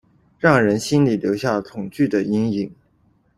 [0.39, 2.73] 让人心里留下恐惧的阴影